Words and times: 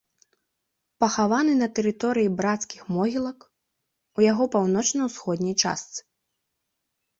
Пахаваны 1.03 1.53
на 1.59 1.67
тэрыторыі 1.79 2.29
брацкіх 2.39 2.81
могілак, 2.97 3.39
у 4.19 4.27
яго 4.31 4.43
паўночна-ўсходняй 4.59 5.55
частцы. 5.63 6.01